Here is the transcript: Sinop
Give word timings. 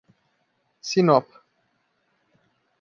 Sinop 0.89 1.29